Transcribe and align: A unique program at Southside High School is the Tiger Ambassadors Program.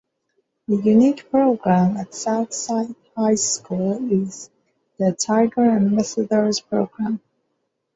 A 0.67 0.73
unique 0.73 1.29
program 1.29 1.95
at 1.95 2.15
Southside 2.15 2.95
High 3.15 3.35
School 3.35 4.11
is 4.11 4.49
the 4.97 5.11
Tiger 5.13 5.61
Ambassadors 5.69 6.59
Program. 6.59 7.21